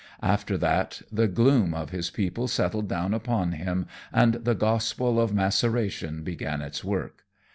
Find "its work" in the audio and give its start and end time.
6.63-7.23